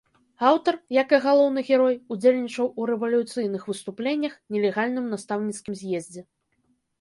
[0.49, 6.21] Аўтар, як і галоўны герой, удзельнічаў у рэвалюцыйных выступленнях, нелегальным настаўніцкім з'ездзе.